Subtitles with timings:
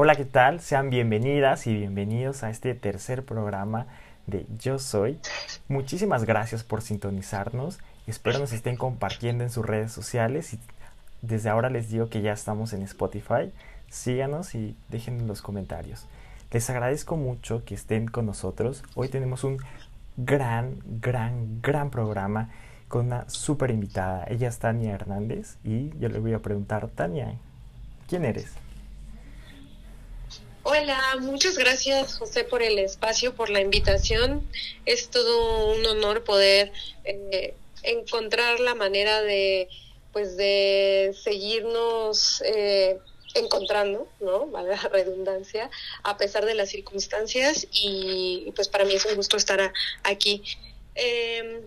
[0.00, 0.60] Hola, ¿qué tal?
[0.60, 3.88] Sean bienvenidas y bienvenidos a este tercer programa
[4.28, 5.18] de Yo Soy.
[5.66, 7.80] Muchísimas gracias por sintonizarnos.
[8.06, 10.60] Espero nos estén compartiendo en sus redes sociales y
[11.20, 13.50] desde ahora les digo que ya estamos en Spotify.
[13.90, 16.06] Síganos y dejen los comentarios.
[16.52, 18.84] Les agradezco mucho que estén con nosotros.
[18.94, 19.58] Hoy tenemos un
[20.16, 22.50] gran, gran, gran programa
[22.86, 24.26] con una súper invitada.
[24.28, 27.34] Ella es Tania Hernández y yo le voy a preguntar, Tania,
[28.06, 28.54] ¿quién eres?
[30.80, 34.48] Hola, muchas gracias José por el espacio, por la invitación.
[34.86, 36.70] Es todo un honor poder
[37.04, 39.68] eh, encontrar la manera de,
[40.12, 42.98] pues, de seguirnos eh,
[43.34, 44.46] encontrando, ¿no?
[44.46, 45.68] Vale la redundancia,
[46.04, 49.72] a pesar de las circunstancias y, pues para mí es un gusto estar
[50.04, 50.44] aquí.
[50.94, 51.62] Em,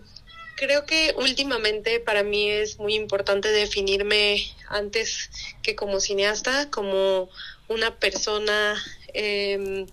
[0.56, 5.30] creo que últimamente para mí es muy importante definirme antes
[5.62, 7.28] que como cineasta, como
[7.68, 8.82] una persona
[9.14, 9.86] eh,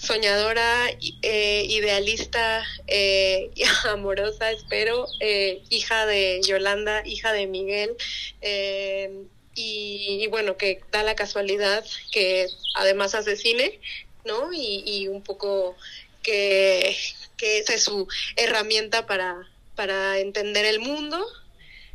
[0.00, 0.88] soñadora,
[1.22, 3.50] eh, idealista, eh,
[3.88, 7.96] amorosa, espero, eh, hija de Yolanda, hija de Miguel.
[8.40, 9.24] Eh,
[9.54, 12.46] y, y, bueno, que da la casualidad que
[12.76, 13.78] además hace cine,
[14.24, 14.52] ¿no?
[14.54, 15.76] Y, y un poco
[16.22, 16.96] que,
[17.36, 19.36] que esa es su herramienta para,
[19.74, 21.26] para entender el mundo.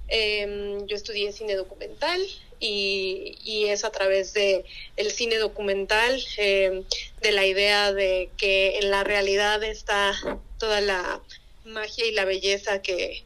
[0.09, 2.21] Eh, yo estudié cine documental
[2.59, 4.65] y, y, es a través de
[4.97, 6.83] el cine documental, eh,
[7.21, 10.13] de la idea de que en la realidad está
[10.57, 11.21] toda la
[11.65, 13.23] magia y la belleza que,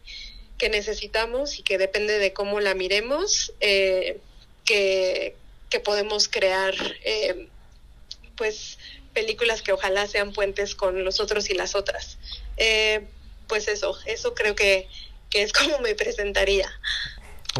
[0.58, 4.20] que necesitamos y que depende de cómo la miremos, eh,
[4.66, 5.36] que,
[5.70, 7.48] que, podemos crear eh,
[8.36, 8.78] pues
[9.14, 12.18] películas que ojalá sean puentes con los otros y las otras.
[12.58, 13.08] Eh,
[13.48, 14.88] pues eso, eso creo que,
[15.30, 16.70] que es como me presentaría.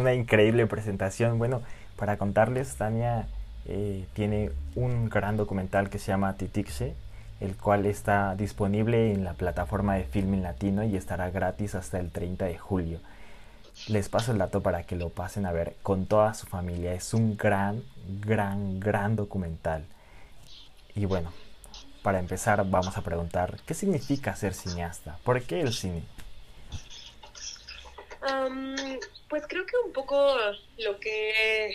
[0.00, 1.38] Una increíble presentación.
[1.38, 1.60] Bueno,
[1.96, 3.28] para contarles, Tania
[3.66, 6.94] eh, tiene un gran documental que se llama Titixe,
[7.38, 12.10] el cual está disponible en la plataforma de Filming Latino y estará gratis hasta el
[12.10, 12.98] 30 de julio.
[13.88, 16.94] Les paso el dato para que lo pasen a ver con toda su familia.
[16.94, 17.82] Es un gran,
[18.22, 19.84] gran, gran documental.
[20.94, 21.30] Y bueno,
[22.02, 25.18] para empezar vamos a preguntar, ¿qué significa ser cineasta?
[25.24, 26.04] ¿Por qué el cine?
[28.22, 28.76] Um,
[29.28, 30.36] pues creo que un poco
[30.78, 31.74] lo que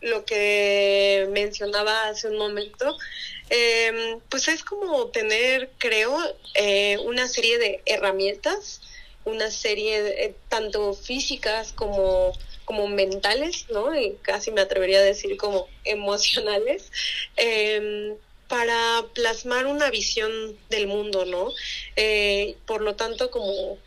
[0.00, 2.96] lo que mencionaba hace un momento,
[3.48, 6.18] eh, pues es como tener, creo,
[6.54, 8.82] eh, una serie de herramientas,
[9.24, 12.32] una serie de, eh, tanto físicas como
[12.64, 13.94] como mentales, ¿no?
[13.98, 16.90] Y casi me atrevería a decir como emocionales,
[17.36, 18.14] eh,
[18.48, 20.30] para plasmar una visión
[20.70, 21.50] del mundo, ¿no?
[21.96, 23.78] Eh, por lo tanto, como,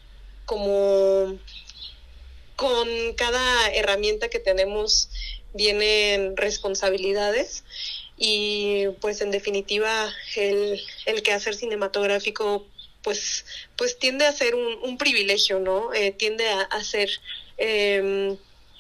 [0.46, 1.38] como
[2.58, 5.10] con cada herramienta que tenemos
[5.54, 7.64] vienen responsabilidades
[8.18, 12.66] y pues en definitiva el, el quehacer cinematográfico
[13.04, 13.46] pues
[13.78, 17.10] pues tiende a ser un, un privilegio no eh, tiende a, a ser
[17.60, 18.36] eh,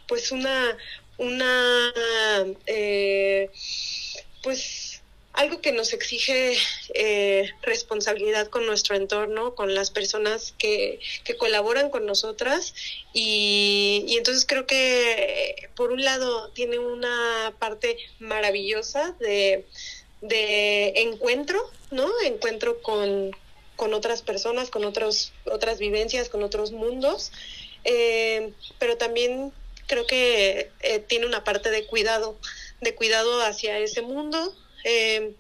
[0.08, 0.76] pues una
[1.18, 1.94] una
[2.66, 3.50] eh,
[4.42, 4.87] pues
[5.38, 6.58] algo que nos exige
[6.96, 12.74] eh, responsabilidad con nuestro entorno, con las personas que, que colaboran con nosotras
[13.14, 19.68] y, entonces creo que por un lado tiene una parte maravillosa de,
[20.22, 21.62] de encuentro,
[21.92, 22.10] ¿no?
[22.26, 23.30] Encuentro con,
[23.76, 27.32] con otras personas, con otros, otras vivencias, con otros mundos,
[27.84, 29.54] eh, pero también
[29.86, 32.40] creo que eh, tiene una parte de cuidado,
[32.82, 35.34] de cuidado hacia ese mundo, eh,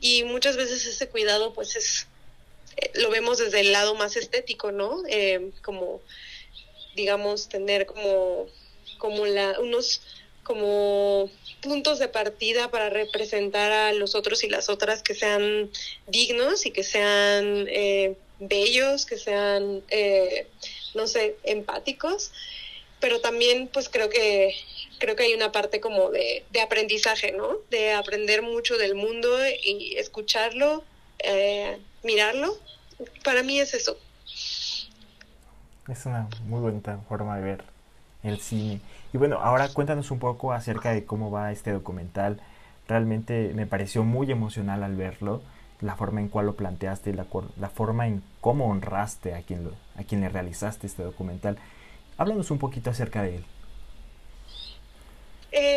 [0.00, 2.06] y muchas veces ese cuidado pues es
[2.76, 6.00] eh, lo vemos desde el lado más estético no eh, como
[6.94, 8.46] digamos tener como
[8.98, 10.02] como la unos
[10.42, 11.28] como
[11.60, 15.70] puntos de partida para representar a los otros y las otras que sean
[16.06, 19.82] dignos y que sean eh, bellos que sean
[20.94, 22.30] no sé empáticos.
[23.00, 24.54] Pero también pues creo que
[24.98, 27.48] creo que hay una parte como de, de, aprendizaje, ¿no?
[27.70, 29.28] De aprender mucho del mundo
[29.62, 30.84] y escucharlo,
[31.18, 32.56] eh, mirarlo.
[33.24, 33.96] Para mí es eso.
[35.88, 37.64] Es una muy bonita forma de ver
[38.22, 38.80] el cine.
[39.12, 42.40] Y bueno, ahora cuéntanos un poco acerca de cómo va este documental.
[42.88, 45.42] Realmente me pareció muy emocional al verlo,
[45.80, 47.26] la forma en cual lo planteaste, la,
[47.58, 51.58] la forma en cómo honraste a quien, lo, a quien le realizaste este documental.
[52.18, 53.44] Háblanos un poquito acerca de él.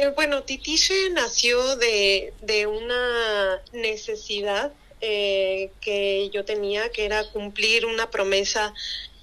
[0.10, 7.86] Eh, bueno, Titiche nació de, de una necesidad eh, que yo tenía, que era cumplir
[7.86, 8.74] una promesa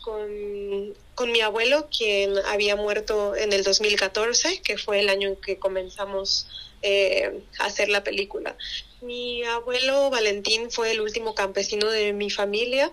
[0.02, 5.36] con, con mi abuelo, quien había muerto en el 2014, que fue el año en
[5.36, 6.46] que comenzamos
[6.82, 8.56] eh, a hacer la película.
[9.00, 12.92] Mi abuelo Valentín fue el último campesino de mi familia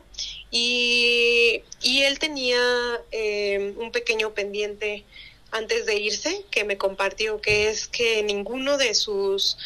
[0.51, 2.60] y, él tenía
[3.12, 5.06] eh, un pequeño pendiente
[5.54, 9.58] antes de irse que me compartió, que es que ninguno de sus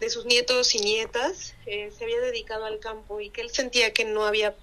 [0.00, 3.94] de sus nietos y nietas eh, se había dedicado al campo y que él sentía
[3.94, 4.54] que no había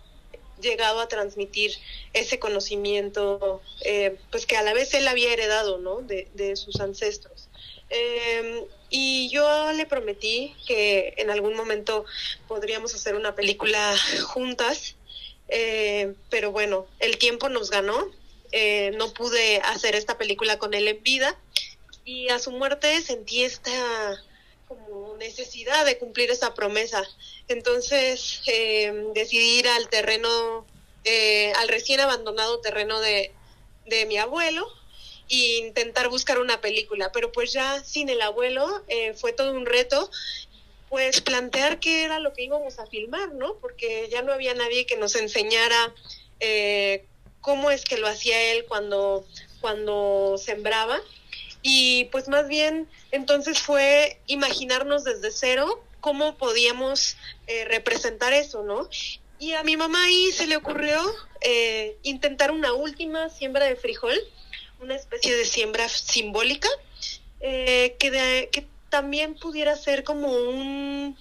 [0.61, 1.71] llegado a transmitir
[2.13, 6.01] ese conocimiento, eh, pues que a la vez él había heredado, ¿no?
[6.01, 7.49] De, de sus ancestros.
[7.89, 12.05] Em, y yo le prometí que en algún momento
[12.47, 14.95] podríamos hacer una película juntas,
[15.47, 18.11] eh, pero bueno, el tiempo nos ganó.
[18.53, 21.37] Eh, no pude hacer esta película con él en vida
[22.05, 24.23] y a su muerte sentí esta
[24.69, 27.03] como necesidad de cumplir esa promesa.
[27.49, 30.65] Entonces eh, decidí ir al terreno,
[31.57, 33.33] al recién abandonado terreno de,
[33.85, 34.67] de mi abuelo
[35.29, 39.65] e intentar buscar una película, pero pues ya sin el abuelo eh, fue todo un
[39.65, 40.09] reto,
[40.89, 43.55] pues plantear qué era lo que íbamos a filmar, ¿no?
[43.55, 45.93] Porque ya no había nadie que nos enseñara
[46.39, 47.05] eh,
[47.43, 49.23] cómo es que lo hacía él cuando,
[49.61, 50.99] cuando sembraba.
[51.61, 58.89] Y pues más bien entonces fue imaginarnos desde cero cómo podíamos eh, representar eso, ¿no?
[59.37, 60.99] Y a mi mamá ahí se le ocurrió
[62.03, 64.17] intentar una última siembra de frijol
[64.83, 66.67] una especie de siembra simbólica
[67.39, 71.17] eh, que, que también pudiera ser como un,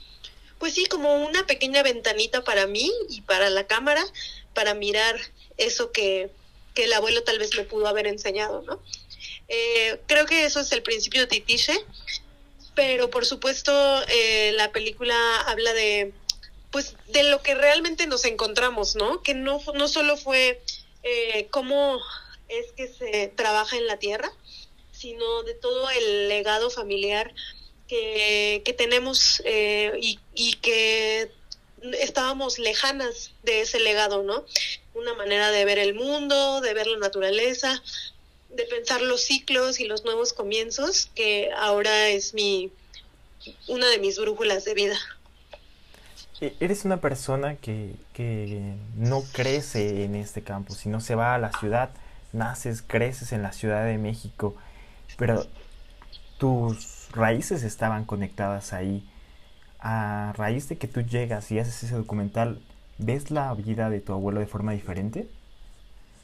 [0.59, 4.05] pues sí, como una pequeña ventanita para mí y para la cámara
[4.53, 5.19] para mirar
[5.57, 6.31] eso que,
[6.75, 8.83] que el abuelo tal vez me pudo haber enseñado, ¿no?
[9.49, 11.79] Eh, creo que eso es el principio de Titiche,
[12.75, 13.73] pero por supuesto
[14.09, 16.13] eh, la película habla de,
[16.71, 19.23] pues, de lo que realmente nos encontramos, ¿no?
[19.23, 20.63] Que no, no solo fue
[21.03, 22.01] eh, cómo
[22.49, 24.33] es que se trabaja en la tierra,
[24.93, 27.35] sino de todo el legado familiar
[27.89, 31.31] que, tenemos eh, y, y que
[31.99, 34.47] estábamos lejanas de ese legado, ¿no?
[34.95, 37.83] Una manera de ver el mundo, de ver la naturaleza,
[38.51, 42.71] de pensar los ciclos y los nuevos comienzos, que ahora es mi
[43.67, 44.97] una de mis brújulas de vida.
[46.41, 51.39] E, eres una persona que, que no crece en este campo, sino se va a
[51.39, 51.91] la ciudad
[52.33, 54.57] naces, creces en la Ciudad de México,
[55.17, 55.47] pero
[56.39, 59.07] tus raíces estaban conectadas ahí.
[59.85, 62.61] A raíz de que tú llegas y haces ese documental,
[62.99, 65.29] ¿ves la vida de tu abuelo de forma diferente?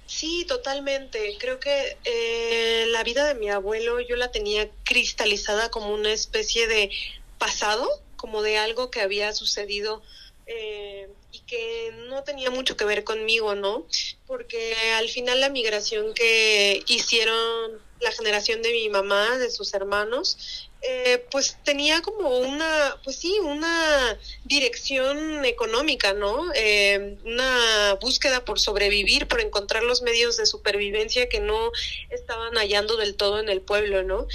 [0.07, 1.37] Sí, totalmente.
[1.39, 6.67] Creo que eh, la vida de mi abuelo yo la tenía cristalizada como una especie
[6.67, 6.91] de
[7.37, 7.87] pasado,
[8.17, 10.03] como de algo que había sucedido
[10.47, 13.87] eh, y que no tenía mucho que ver conmigo, ¿no?
[14.27, 20.69] Porque al final la migración que hicieron la generación de mi mamá, de sus hermanos,
[20.81, 26.53] eh, pues tenía como una, pues sí, una dirección económica, ¿no?
[26.55, 31.73] Eh, una búsqueda por sobrevivir, por encontrar los medios de supervivencia que no
[32.11, 34.29] estaban hallando del todo en el pueblo, ¿no?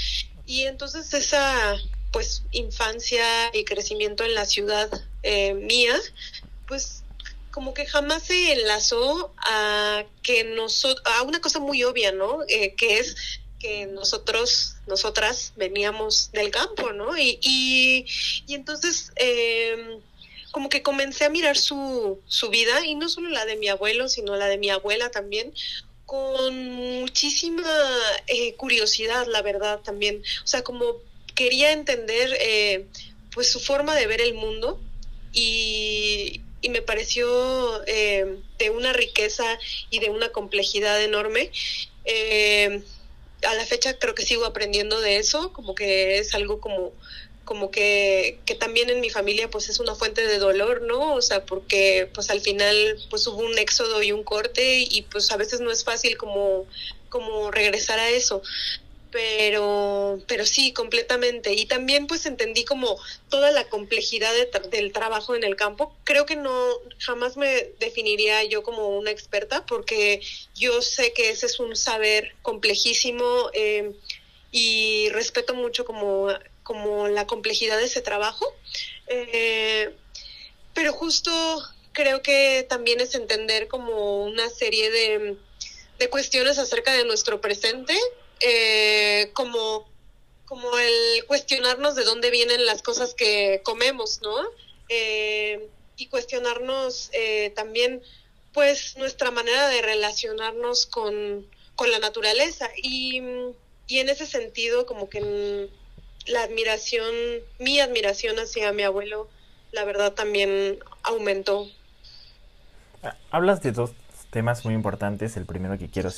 [0.45, 1.77] Y entonces esa,
[2.11, 4.89] pues, infancia y crecimiento en la ciudad
[5.23, 5.95] eh, mía,
[6.67, 7.03] pues
[7.53, 12.39] como que jamás se enlazó a que nosotros, a una cosa muy obvia, ¿no?
[12.47, 13.15] Eh, que es
[13.59, 17.15] que nosotros, nosotras veníamos del campo, ¿no?
[17.15, 18.05] Y, y,
[18.53, 20.01] entonces, em,
[20.51, 24.09] como que comencé a mirar su, su vida, y no solo la de mi abuelo,
[24.09, 25.53] sino la de mi abuela también,
[26.07, 27.63] con muchísima
[28.27, 30.23] eh, curiosidad, la verdad, también.
[30.43, 30.85] O sea, como
[31.35, 32.87] quería entender,
[33.33, 34.81] pues, su forma de ver el mundo,
[35.33, 39.45] y, me pareció eh, de una riqueza
[39.89, 41.51] y de una complejidad enorme.
[42.05, 42.83] Eh,
[43.45, 46.93] a la fecha creo que sigo aprendiendo de eso, como que es algo como
[47.45, 51.13] como que, que también en mi familia pues es una fuente de dolor, ¿no?
[51.13, 55.29] O sea, porque pues al final pues hubo un éxodo y un corte y pues
[55.31, 56.65] a veces no es fácil como,
[57.09, 58.41] como regresar a eso
[59.13, 61.53] pero, pero sí, completamente.
[61.53, 64.33] Y también pues entendí como toda la complejidad
[64.71, 65.95] del trabajo en el campo.
[66.03, 66.67] Creo que no,
[66.97, 70.19] jamás me definiría yo como una experta porque
[70.55, 73.93] yo sé que ese es un saber complejísimo eh,
[74.51, 76.29] y respeto mucho como,
[76.63, 78.51] como la complejidad de ese trabajo.
[79.05, 79.95] Eh,
[80.73, 81.31] pero justo
[81.91, 85.37] creo que también es entender como una serie de,
[85.99, 87.95] de cuestiones acerca de nuestro presente
[88.45, 89.87] eh, como,
[90.45, 94.35] como el cuestionarnos de dónde vienen las cosas que comemos, ¿no?
[94.89, 98.01] Eh, y cuestionarnos eh, también,
[98.53, 102.69] pues, nuestra manera de relacionarnos con, con la naturaleza.
[102.75, 103.21] Y,
[103.87, 105.69] y en ese sentido, como que
[106.25, 107.13] la admiración,
[107.59, 109.29] mi admiración hacia mi abuelo,
[109.71, 111.67] la verdad también aumentó.
[113.31, 113.91] Hablas de dos
[114.31, 115.37] temas muy importantes.
[115.37, 116.11] El primero que quiero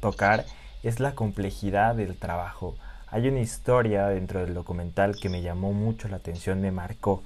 [0.00, 0.46] tocar
[0.82, 2.76] es la complejidad del trabajo.
[3.08, 7.22] Hay una historia dentro del documental que me llamó mucho la atención, me marcó.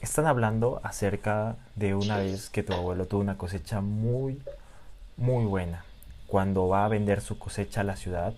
[0.00, 4.40] están hablando acerca de una vez que tu abuelo tuvo una cosecha muy,
[5.16, 5.84] muy buena.
[6.26, 8.34] Cuando va a vender su cosecha a la ciudad,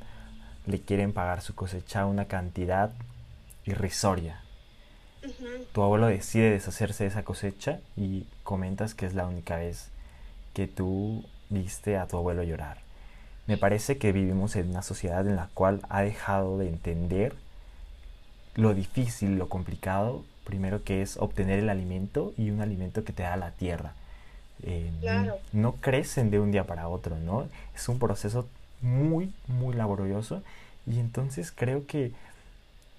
[0.66, 2.92] le quieren pagar su cosecha una cantidad
[3.64, 4.42] irrisoria.
[5.72, 9.90] Tu abuelo decide deshacerse de esa cosecha y comentas que es la única vez
[10.54, 12.78] que tú viste a tu abuelo llorar.
[13.46, 17.34] Me parece que vivimos en una sociedad en la cual ha dejado de entender
[18.54, 23.22] lo difícil, lo complicado, primero que es obtener el alimento y un alimento que te
[23.22, 23.94] da la tierra.
[24.62, 24.90] Eh,
[25.52, 27.48] no, crecen de un día para otro, ¿no?
[27.74, 28.48] Es un proceso
[28.80, 30.42] muy, muy laborioso
[30.86, 32.12] y entonces creo que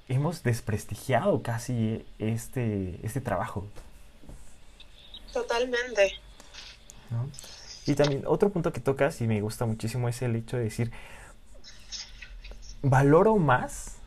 [0.08, 3.66] hemos desprestigiado casi este, este trabajo.
[5.34, 6.14] Totalmente.
[7.12, 7.30] ¿No?
[7.90, 10.92] Y también otro punto que tocas y me gusta muchísimo es el hecho de decir,
[12.84, 13.98] valoro más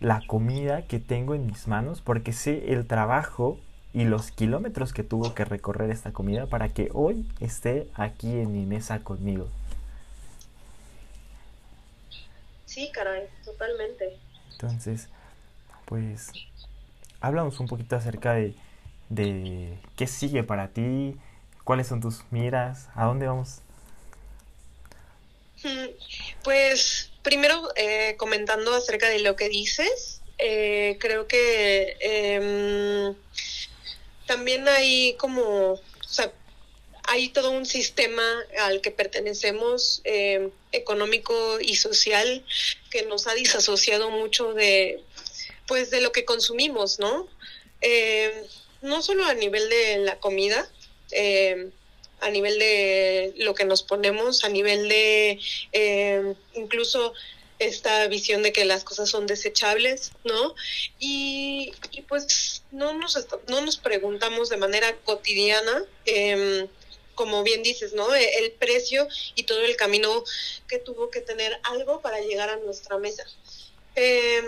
[0.00, 3.60] la comida que tengo en mis manos porque sé el trabajo
[3.92, 8.52] y los kilómetros que tuvo que recorrer esta comida para que hoy esté aquí en
[8.52, 9.46] mi mesa conmigo.
[12.66, 14.18] Sí, caray, totalmente.
[14.50, 15.08] Entonces,
[15.84, 16.32] pues,
[17.20, 18.56] háblanos un poquito acerca de,
[19.10, 21.16] de qué sigue para ti,
[21.68, 22.86] ¿Cuáles son tus miras?
[22.94, 23.58] ¿A dónde vamos?
[25.62, 25.88] Mm,
[26.42, 33.14] pues primero eh, comentando acerca de lo que dices, eh, creo que em,
[34.24, 36.32] también hay como, o sea,
[37.02, 38.24] hay todo un sistema
[38.60, 42.46] al que pertenecemos em, económico y social
[42.90, 45.02] que nos ha disasociado mucho de,
[45.66, 47.28] pues, de lo que consumimos, ¿no?
[47.82, 48.32] Em,
[48.80, 50.66] no solo a nivel de la comida,
[51.12, 51.70] eh,
[52.20, 55.38] a nivel de lo que nos ponemos, a nivel de
[55.72, 57.14] eh, incluso
[57.58, 60.54] esta visión de que las cosas son desechables, ¿no?
[60.98, 61.72] Y,
[62.08, 66.68] pues no nos, no nos preguntamos de manera cotidiana, em,
[67.14, 68.14] como bien dices, ¿no?
[68.14, 70.22] E, el precio y todo el camino
[70.68, 73.24] que tuvo que tener algo para llegar a nuestra mesa.
[73.96, 74.44] Em,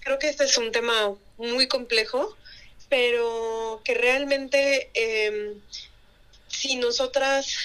[0.00, 2.36] creo que este es un tema muy complejo,
[2.90, 5.60] pero que realmente em,
[6.60, 7.56] si nosotras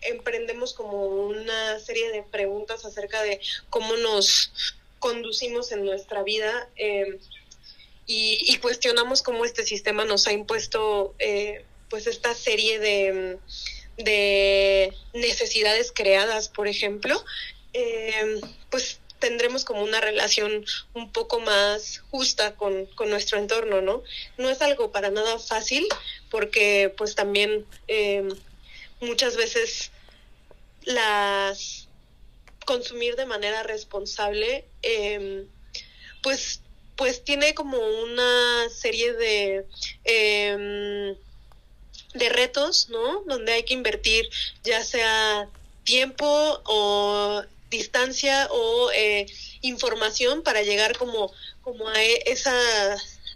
[0.00, 4.52] emprendemos como una serie de preguntas acerca de cómo nos
[4.98, 7.20] conducimos en nuestra vida eh,
[8.06, 13.38] y, cuestionamos cómo este sistema nos ha impuesto eh, pues esta serie de,
[13.98, 17.22] de, necesidades creadas, por ejemplo,
[17.74, 24.02] eh, pues tendremos como una relación un poco más justa con, con, nuestro entorno, ¿no?
[24.36, 25.86] No es algo para nada fácil
[26.30, 28.28] porque pues también eh,
[29.00, 29.90] muchas veces
[30.84, 31.88] las
[32.64, 35.46] consumir de manera responsable eh,
[36.22, 36.60] pues
[36.96, 39.64] pues tiene como una serie de
[40.04, 41.16] eh,
[42.14, 43.22] de retos, ¿no?
[43.26, 44.28] Donde hay que invertir
[44.64, 45.48] ya sea
[45.84, 46.26] tiempo
[46.64, 49.26] o distancia o eh,
[49.60, 51.32] información para llegar como,
[51.62, 52.54] como a e, esa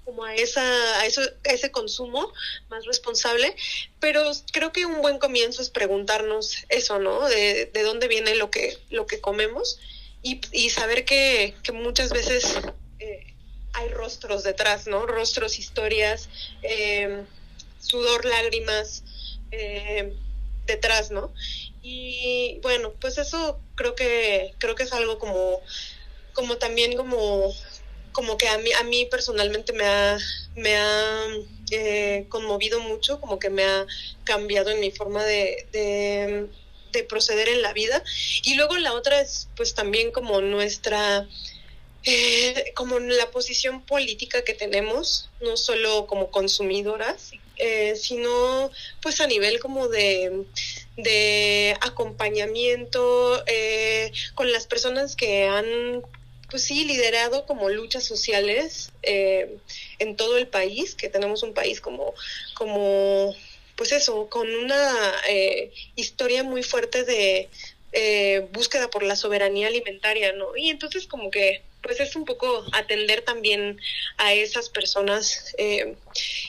[0.04, 0.62] como a esa
[1.00, 2.32] a eso ese consumo
[2.68, 3.54] más responsable.
[4.00, 8.50] Pero creo que un buen comienzo es preguntarnos eso no de, de dónde viene lo
[8.50, 9.78] que lo que comemos
[10.22, 12.56] y, y saber que, que muchas veces
[13.00, 13.34] eh,
[13.72, 16.28] hay rostros detrás no rostros historias
[16.62, 17.24] eh,
[17.80, 19.04] sudor lágrimas
[20.66, 21.30] detrás no
[21.82, 25.60] y bueno, pues eso creo que creo que es algo como
[26.32, 27.52] como también como
[28.12, 30.18] como que a mí a mí personalmente me ha
[30.54, 31.26] me ha
[31.70, 33.86] eh, conmovido mucho, como que me ha
[34.24, 36.48] cambiado en mi forma de, de,
[36.92, 38.04] de proceder en la vida.
[38.44, 41.26] Y luego la otra es pues también como nuestra
[42.04, 48.70] eh, como la posición política que tenemos, no solo como consumidoras, eh, sino
[49.00, 50.44] pues a nivel como de,
[50.96, 56.02] de acompañamiento eh, con las personas que han
[56.50, 59.56] pues sí liderado como luchas sociales eh,
[59.98, 62.14] en todo el país que tenemos un país como
[62.54, 63.34] como
[63.76, 64.94] pues eso con una
[65.96, 67.48] historia muy fuerte de
[68.52, 73.22] búsqueda por la soberanía alimentaria no y entonces como que pues es un poco atender
[73.22, 73.80] también
[74.16, 75.96] a esas personas eh,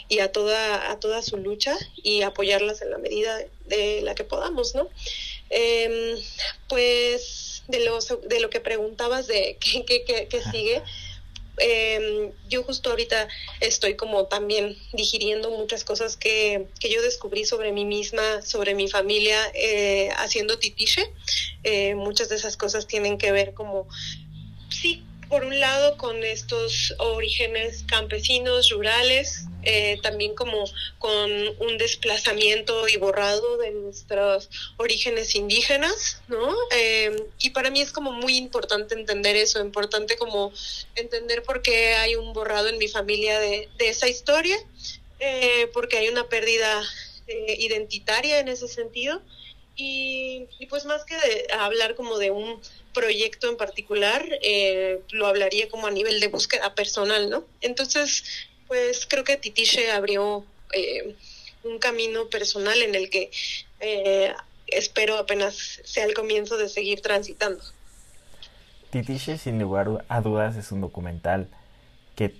[0.08, 3.40] y a toda, a toda su lucha y apoyarlas en la medida
[3.76, 4.90] de la que podamos, ¿no?
[5.50, 6.18] Em,
[6.68, 10.82] pues de, los, de lo que preguntabas de qué, qué, qué, sigue,
[11.58, 13.28] eh, yo justo ahorita
[13.60, 18.88] estoy como también digiriendo muchas cosas que, que yo descubrí sobre mí misma, sobre mi
[18.88, 21.12] familia, eh, haciendo titiche.
[21.64, 23.88] Eh, muchas de esas cosas tienen que ver como,
[24.70, 25.04] sí,
[25.34, 30.64] por un lado con estos orígenes campesinos, rurales, eh, también como
[31.00, 34.48] con un desplazamiento y borrado de nuestros
[34.78, 36.56] orígenes indígenas, ¿no?
[36.76, 40.54] Eh, y para mí es como muy importante entender eso, importante como
[40.94, 44.58] entender por qué hay un borrado en mi familia de, de esa historia,
[45.20, 46.80] eh, porque hay una pérdida
[47.58, 49.20] identitaria en ese sentido.
[49.76, 52.62] Y, pues más que de hablar como de un
[52.94, 54.24] proyecto en particular,
[55.12, 57.46] lo hablaría como a nivel de búsqueda personal, ¿no?
[57.62, 58.24] Entonces,
[58.68, 61.16] pues creo que Titiche abrió eh,
[61.64, 63.32] un camino personal en el que
[63.80, 64.34] eh,
[64.68, 67.64] espero apenas sea el comienzo de seguir transitando.
[68.90, 71.48] Titiche, sin lugar a dudas, es un documental
[72.16, 72.36] que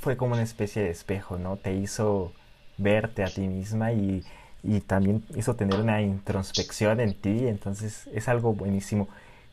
[0.00, 1.56] fue como una especie de espejo, ¿no?
[1.56, 2.32] Te hizo
[2.78, 4.22] verte a ti misma y,
[4.66, 9.08] y también hizo tener una introspección en ti, entonces es algo buenísimo.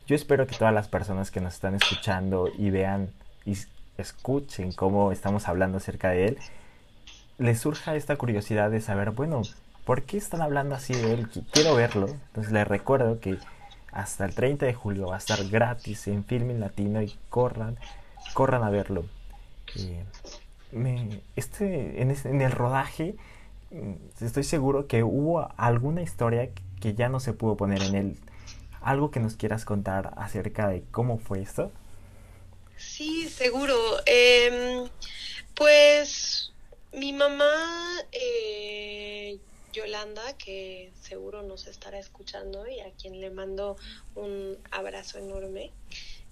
[0.07, 3.09] Yo espero que todas las personas que nos están escuchando y vean
[3.45, 3.55] y
[3.97, 6.37] escuchen cómo estamos hablando acerca de él,
[7.37, 9.43] les surja esta curiosidad de saber, bueno,
[9.85, 11.29] ¿por qué están hablando así de él?
[11.51, 12.07] Quiero verlo.
[12.07, 13.37] Entonces les recuerdo que
[13.91, 17.77] hasta el 30 de julio va a estar gratis en Filming Latino y corran,
[18.33, 19.05] corran a verlo.
[19.75, 20.03] Eh,
[21.35, 23.15] este, en, en, el rodaje
[24.21, 26.49] estoy seguro que hubo alguna historia
[26.79, 28.17] que ya no se pudo poner en él.
[28.81, 31.71] Algo que nos quieras contar acerca de cómo fue esto.
[32.75, 33.75] Sí, seguro.
[34.05, 34.87] Eh,
[35.55, 36.51] pues
[36.91, 37.53] mi mamá,
[38.11, 39.39] eh,
[39.71, 43.77] Yolanda, que seguro nos estará escuchando y a quien le mando
[44.15, 45.71] un abrazo enorme.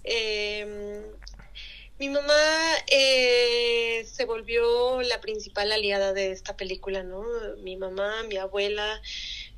[0.04, 1.10] Eh,
[2.02, 2.34] mi mamá
[2.88, 7.22] eh, se volvió la principal aliada de esta película, ¿no?
[7.58, 9.00] Mi mamá, mi abuela,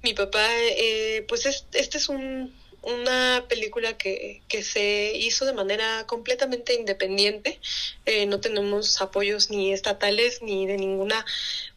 [0.02, 2.52] mi papá, eh, pues este es un
[2.82, 7.58] una película que, que se hizo de manera completamente independiente.
[8.04, 11.24] Eh, no tenemos apoyos ni estatales ni de ninguna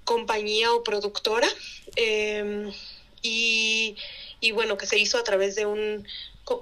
[0.03, 1.47] compañía o productora.
[1.95, 2.69] Eh,
[3.21, 3.95] y
[4.51, 6.05] bueno, que se hizo a través de un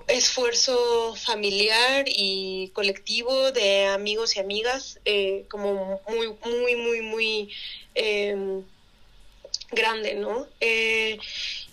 [0.07, 7.51] esfuerzo familiar y colectivo de amigos y amigas, eh, como muy, muy, muy, muy
[7.95, 8.61] eh,
[9.71, 10.47] grande, ¿no?
[10.59, 11.17] Eh,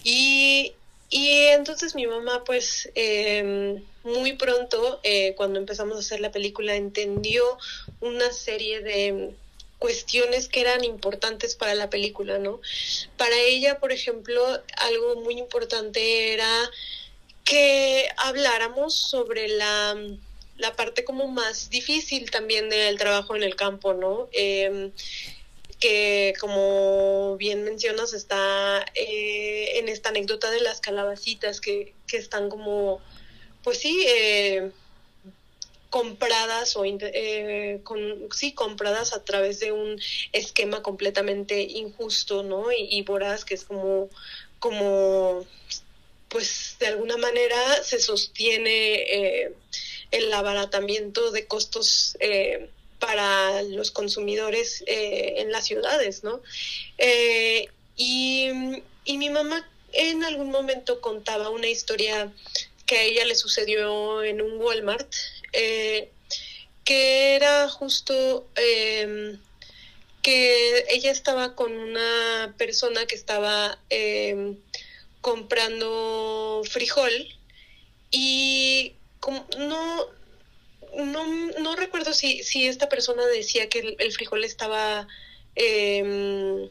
[0.05, 0.73] y,
[1.11, 6.75] y entonces mi mamá, pues, eh, muy pronto, eh, cuando empezamos a hacer la película,
[6.75, 7.59] entendió
[8.01, 9.35] una serie de
[9.79, 12.61] cuestiones que eran importantes para la película, ¿no?
[13.17, 14.45] Para ella, por ejemplo,
[14.77, 16.71] algo muy importante era
[17.45, 19.97] que habláramos sobre la,
[20.57, 24.29] la parte como más difícil también del trabajo en el campo, ¿no?
[24.33, 24.91] Eh,
[25.83, 32.49] que como bien mencionas está eh, en esta anécdota de las calabacitas que, que están
[32.49, 33.01] como,
[33.65, 34.71] pues sí, eh,
[35.91, 37.83] compradas o eh,
[38.31, 40.01] sí compradas a través de un
[40.33, 44.09] esquema completamente injusto no y, y voraz que es como
[44.59, 45.45] como
[46.33, 49.53] pues de alguna manera se sostiene eh,
[50.11, 56.41] el abaratamiento de costos eh, para los consumidores eh, en las ciudades, ¿no?
[57.97, 58.49] Y,
[59.05, 62.33] y, mi mamá en algún momento contaba una historia
[62.87, 65.13] que a ella le sucedió en un Walmart,
[65.53, 68.47] que era justo
[70.23, 73.79] que ella estaba con una persona que estaba
[75.23, 77.13] comprando frijol
[78.11, 80.07] y como, no
[80.97, 81.27] no,
[81.61, 85.09] no recuerdo si, si esta persona decía que el, frijol estaba
[85.57, 86.69] eh,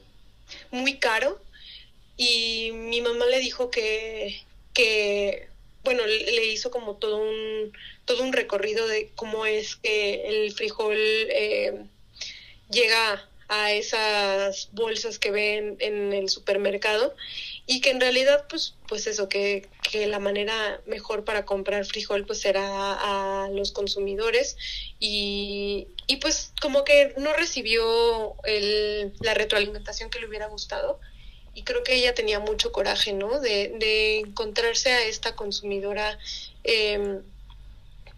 [0.69, 1.41] muy caro
[2.17, 5.47] y mi mamá le dijo que, que
[5.83, 7.73] bueno, le hizo como todo un,
[8.05, 11.83] todo un recorrido de cómo es que el frijol eh,
[12.69, 17.15] llega a esas bolsas que ven en el supermercado
[17.71, 22.25] y que en realidad pues pues eso que, que la manera mejor para comprar frijol
[22.25, 24.57] pues era a, los consumidores
[24.99, 30.99] y, y pues como que no recibió el, la retroalimentación que le hubiera gustado
[31.53, 36.19] y creo que ella tenía mucho coraje no de, de encontrarse a esta consumidora
[36.65, 37.21] eh,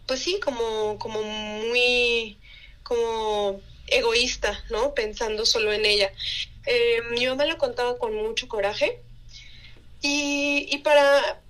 [0.07, 2.39] pues sí como como muy
[2.81, 6.11] como egoísta no pensando solo en ella.
[6.65, 8.99] Eh, mi mamá lo contaba con mucho coraje
[10.03, 11.41] y, y para,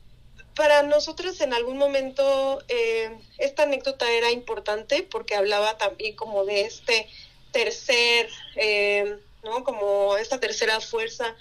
[0.56, 6.62] para nosotros en algún momento eh, esta anécdota era importante porque hablaba también como de
[6.62, 7.10] este
[7.52, 9.64] tercer, eh, ¿no?
[9.64, 11.36] Como esta tercera fuerza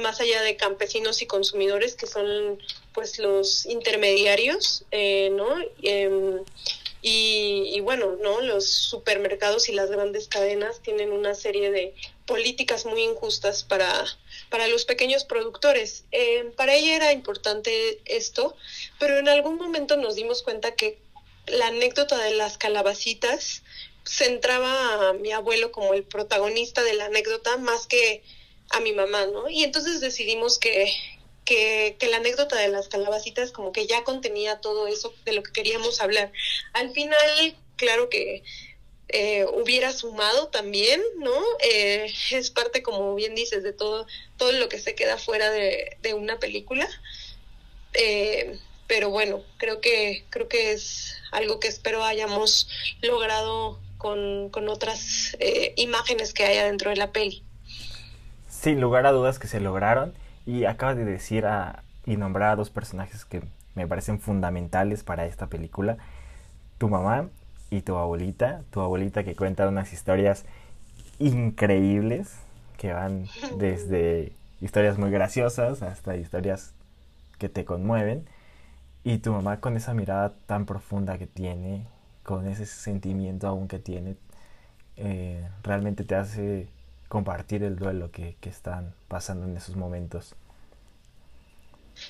[0.00, 2.58] más allá de campesinos y consumidores que son
[2.94, 5.48] pues los intermediarios, eh, ¿no?
[5.82, 6.42] Em,
[7.02, 8.40] y, y, bueno, ¿no?
[8.40, 11.94] Los supermercados y las grandes cadenas tienen una serie de
[12.26, 14.04] políticas muy injustas para,
[14.50, 16.04] para los pequeños productores.
[16.12, 18.56] Eh, para ella era importante esto,
[18.98, 20.98] pero en algún momento nos dimos cuenta que
[21.46, 23.62] la anécdota de las calabacitas
[24.04, 28.22] centraba a mi abuelo como el protagonista de la anécdota más que
[28.70, 29.48] a mi mamá, ¿no?
[29.48, 30.92] Y entonces decidimos que,
[31.44, 35.42] que, que, la anécdota de las calabacitas como que ya contenía todo eso de lo
[35.42, 36.32] que queríamos hablar.
[36.72, 38.42] Al final, claro que
[39.12, 41.34] eh, hubiera sumado también, ¿no?
[41.62, 45.96] Eh, es parte, como bien dices, de todo, todo lo que se queda fuera de,
[46.02, 46.88] de una película.
[47.94, 52.68] Eh, pero bueno, creo que, creo que es algo que espero hayamos
[53.00, 57.42] logrado con, con otras eh, imágenes que haya dentro de la peli.
[58.48, 60.14] Sin lugar a dudas que se lograron.
[60.44, 63.42] Y acabas de decir a, y nombrar a dos personajes que
[63.74, 65.98] me parecen fundamentales para esta película.
[66.78, 67.28] Tu mamá
[67.72, 70.44] y tu abuelita, tu abuelita que cuenta unas historias
[71.18, 72.36] increíbles
[72.76, 73.24] que van
[73.56, 76.74] desde historias muy graciosas hasta historias
[77.38, 78.26] que te conmueven
[79.04, 81.86] y tu mamá con esa mirada tan profunda que tiene,
[82.24, 84.16] con ese sentimiento aún que tiene,
[84.98, 86.68] eh, realmente te hace
[87.08, 90.36] compartir el duelo que, que están pasando en esos momentos.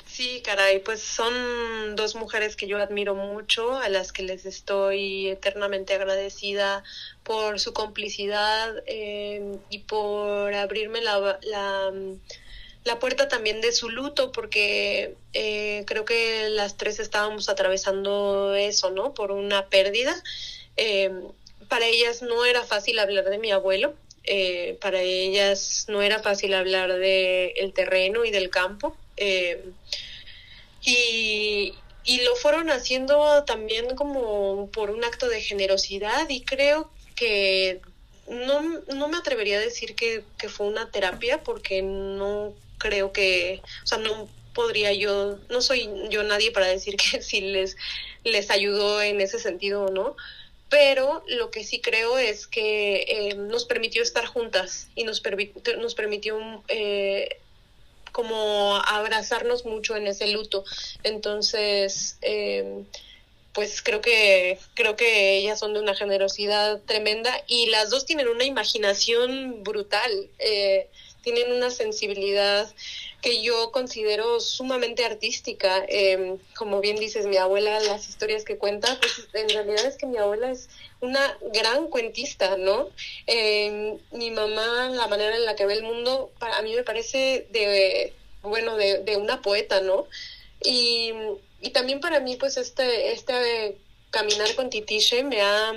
[0.06, 5.28] Sí, caray, pues son dos mujeres que yo admiro mucho, a las que les estoy
[5.28, 6.84] eternamente agradecida
[7.22, 11.92] por su complicidad eh, y por abrirme la, la,
[12.84, 18.90] la, puerta también de su luto, porque eh, creo que las tres estábamos atravesando eso,
[18.90, 19.14] ¿no?
[19.14, 20.14] Por una pérdida.
[20.76, 21.10] Eh,
[21.68, 26.54] para ellas no era fácil hablar de mi abuelo, eh, para ellas no era fácil
[26.54, 28.96] hablar de el terreno y del campo.
[29.24, 29.62] Eh,
[30.84, 37.80] y, y lo fueron haciendo también como por un acto de generosidad y creo que
[38.28, 43.62] no, no me atrevería a decir que, que fue una terapia porque no creo que,
[43.84, 47.76] o sea, no podría yo, no soy yo nadie para decir que si les,
[48.24, 50.16] les ayudó en ese sentido o no,
[50.68, 55.22] pero lo que sí creo es que eh, nos permitió estar juntas y nos,
[55.78, 57.38] nos permitió eh,
[58.12, 60.64] como abrazarnos mucho en ese luto.
[61.02, 62.84] Entonces, eh,
[63.52, 68.28] pues creo que creo que ellas son de una generosidad tremenda y las dos tienen
[68.28, 70.88] una imaginación brutal, eh,
[71.22, 72.72] tienen una sensibilidad
[73.20, 75.84] que yo considero sumamente artística.
[75.88, 80.06] Eh, como bien dices, mi abuela, las historias que cuenta, pues en realidad es que
[80.06, 80.68] mi abuela es
[81.00, 82.88] una gran cuentista, ¿no?
[83.26, 86.82] Eh, mi mamá, la manera en la que ve el mundo, para, a mí me
[86.82, 90.06] parece de, bueno, de, de una poeta, ¿no?
[90.64, 91.12] Y,
[91.60, 93.76] y, también para mí, pues este, este
[94.10, 95.74] caminar con Titiche me ha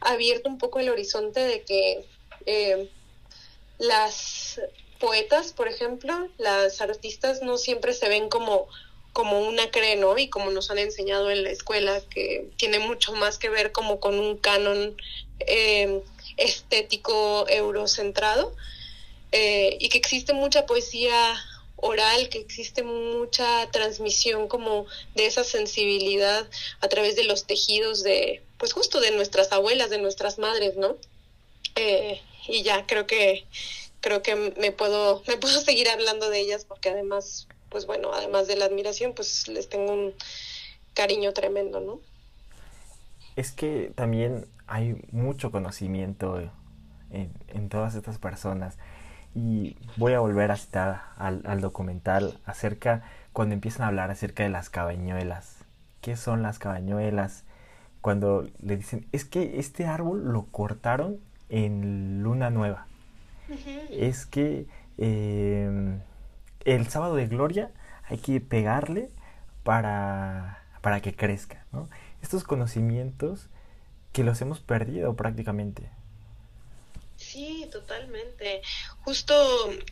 [0.00, 2.04] abierto un poco el horizonte de que
[2.44, 2.90] eh,
[3.78, 4.60] las
[4.98, 8.68] poetas, por ejemplo, las artistas no siempre se ven como
[9.16, 10.18] como una cree, ¿no?
[10.18, 13.98] Y como nos han enseñado en la escuela, que tiene mucho más que ver como
[13.98, 14.94] con un canon
[15.40, 16.02] eh,
[16.36, 18.54] estético eurocentrado,
[19.32, 21.34] eh, y que existe mucha poesía
[21.76, 26.46] oral, que existe mucha transmisión como de esa sensibilidad
[26.82, 30.98] a través de los tejidos de, pues justo de nuestras abuelas, de nuestras madres, ¿no?
[31.74, 33.46] Eh, y ya creo que
[34.06, 38.46] creo que me puedo, me puedo seguir hablando de ellas porque además, pues bueno, además
[38.46, 40.14] de la admiración, pues les tengo un
[40.94, 41.98] cariño tremendo, ¿no?
[43.34, 46.38] Es que también hay mucho conocimiento
[47.10, 48.78] en, en todas estas personas.
[49.34, 54.44] Y voy a volver a citar al, al, documental acerca, cuando empiezan a hablar acerca
[54.44, 55.56] de las cabañuelas.
[56.00, 57.42] ¿Qué son las cabañuelas?
[58.02, 62.86] Cuando le dicen, es que este árbol lo cortaron en luna nueva
[63.90, 64.66] es que
[64.98, 65.98] eh,
[66.64, 67.70] el sábado de gloria
[68.04, 69.10] hay que pegarle
[69.62, 71.64] para, para que crezca.
[71.72, 71.88] ¿no?
[72.22, 73.48] Estos conocimientos
[74.12, 75.90] que los hemos perdido prácticamente.
[77.16, 78.62] Sí, totalmente.
[79.04, 79.34] Justo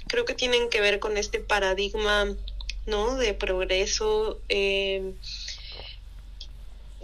[0.08, 2.26] creo que tienen que ver con este paradigma,
[2.86, 3.16] ¿no?
[3.16, 5.14] De progreso, eh,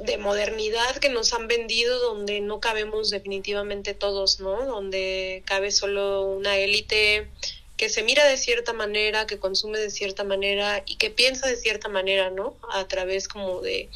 [0.05, 4.67] de modernidad que nos han vendido donde no cabemos definitivamente todos, ¿no?
[4.67, 7.29] Donde cabe solo una élite
[7.77, 11.57] que se mira de cierta manera, que consume de cierta manera y que piensa de
[11.57, 12.55] cierta manera, ¿no?
[12.73, 13.89] A través como de,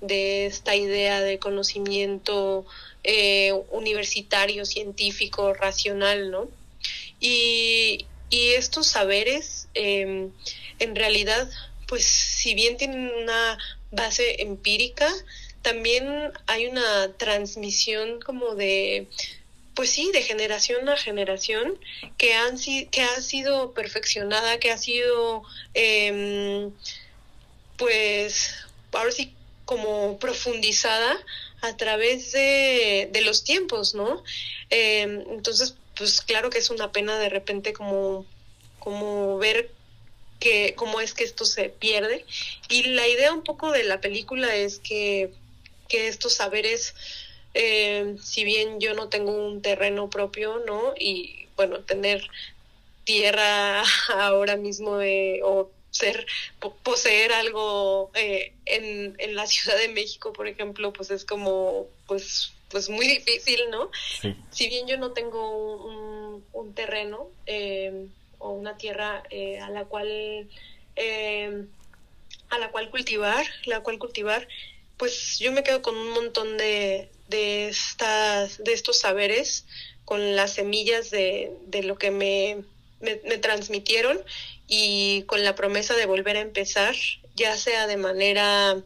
[0.00, 2.64] de esta idea de conocimiento
[3.04, 6.48] eh, universitario, científico, racional, ¿no?
[7.20, 10.30] Y, y estos saberes, em,
[10.78, 11.48] en realidad,
[11.86, 13.58] pues si bien tienen una
[13.90, 15.12] base empírica,
[15.62, 19.08] también hay una transmisión como de
[19.76, 21.78] pues sí, de generación a generación,
[22.16, 25.42] que, han, que ha sido perfeccionada, que ha sido,
[25.74, 26.70] eh,
[27.76, 28.54] pues,
[28.92, 29.34] ahora sí,
[29.66, 31.18] como profundizada
[31.60, 34.24] a través de, de los tiempos, ¿no?
[34.70, 38.24] Eh, entonces, pues claro que es una pena de repente como,
[38.78, 39.70] como ver
[40.40, 42.24] que cómo es que esto se pierde.
[42.68, 45.30] Y la idea un poco de la película es que,
[45.88, 46.94] que estos saberes
[47.58, 50.92] eh, si bien yo no tengo un terreno propio, ¿no?
[50.98, 52.28] Y bueno, tener
[53.04, 53.82] tierra
[54.14, 56.26] ahora mismo de, o ser,
[56.82, 62.52] poseer algo eh, en, en la Ciudad de México, por ejemplo, pues es como, pues,
[62.68, 63.90] pues muy difícil, ¿no?
[64.50, 68.06] Si bien yo no tengo un, un, terreno eh,
[68.50, 70.48] una tierra eh, a la cual
[72.50, 74.48] a la cual cultivar, la cual cultivar,
[74.96, 79.64] pues yo me quedo con un montón de, de, estas, de estos saberes,
[80.04, 82.62] con las semillas de, de lo que me,
[83.00, 84.18] me, transmitieron
[84.68, 86.94] y con la promesa de volver a empezar,
[87.34, 88.80] ya sea de manera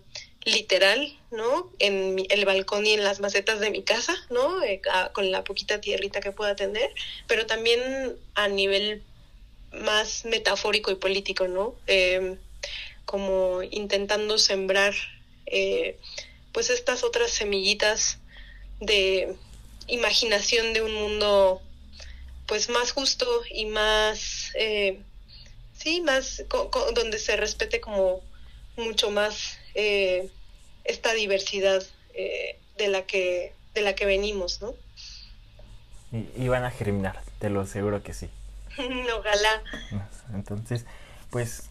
[0.44, 1.70] literal, ¿no?
[1.78, 4.62] En el balcón y en las macetas de mi casa, ¿no?
[4.62, 4.80] Eh,
[5.12, 6.90] con la poquita tierrita que pueda tener,
[7.28, 9.02] pero también a nivel
[9.72, 11.74] más metafórico y político, ¿no?
[11.86, 12.36] Eh,
[13.04, 14.94] como intentando sembrar
[15.46, 15.96] eh,
[16.52, 18.18] pues estas otras semillitas
[18.80, 19.34] de
[19.88, 21.60] imaginación de un mundo
[22.46, 25.00] pues más justo y más eh,
[25.72, 26.44] sí más
[26.94, 28.20] donde se respete como
[28.76, 30.28] mucho más eh,
[30.84, 31.82] esta diversidad
[32.14, 34.74] eh, de la que de la que venimos no
[36.12, 38.28] y, van a germinar te lo aseguro que sí
[39.18, 39.62] ojalá
[40.34, 40.86] entonces
[41.30, 41.70] pues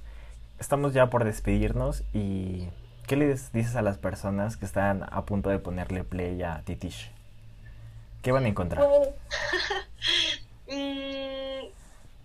[0.60, 2.68] estamos ya por despedirnos y
[3.10, 7.10] ¿Qué les dices a las personas que están a punto de ponerle play a Titish?
[8.22, 8.88] ¿Qué van a encontrar?
[10.72, 11.66] Mm,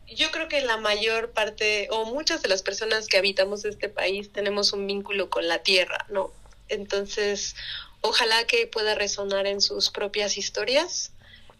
[0.06, 4.30] yo creo que la mayor parte o muchas de las personas que habitamos este país
[4.30, 6.30] tenemos un vínculo con la tierra, ¿no?
[6.68, 7.56] Entonces,
[8.02, 11.10] ojalá que pueda resonar en sus propias historias,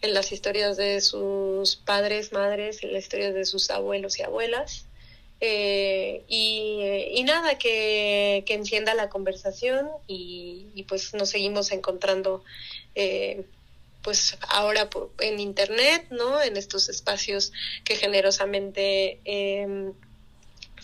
[0.02, 4.86] en las historias de sus padres, madres, en las historias de sus abuelos y abuelas
[5.40, 12.44] eh, y, nada, que, que, encienda la conversación y, pues nos seguimos encontrando
[12.94, 13.44] eh,
[14.02, 14.88] pues ahora
[15.20, 16.40] en internet, ¿no?
[16.40, 17.52] En estos espacios
[17.84, 19.92] que generosamente em,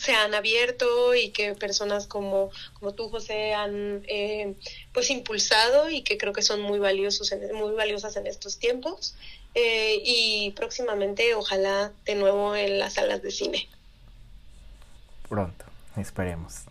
[0.00, 4.54] se han abierto y que personas como, como tú, José, han eh,
[4.94, 9.14] pues impulsado y que creo que son muy valiosos, muy valiosas en estos tiempos.
[9.54, 13.68] y próximamente, ojalá, de nuevo en las salas de cine.
[15.28, 16.62] Pronto, esperemos.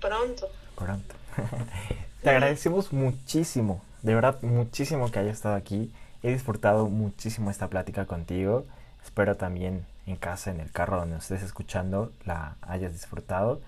[0.00, 0.48] Pronto.
[0.76, 1.14] Pronto.
[2.22, 5.90] Te agradecemos muchísimo, de verdad muchísimo que hayas estado aquí.
[6.22, 8.64] He disfrutado muchísimo esta plática contigo.
[9.02, 13.60] Espero también en casa, en el carro donde estés escuchando, la hayas disfrutado.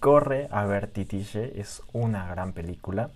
[0.00, 3.10] Corre a ver Titiche, es una gran película.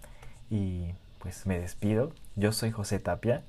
[0.51, 2.13] Y pues me despido.
[2.37, 3.43] Yo soy José Tapia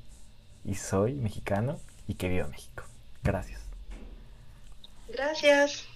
[0.65, 2.83] y soy mexicano y que viva México.
[3.23, 3.61] Gracias.
[5.09, 5.87] Gracias.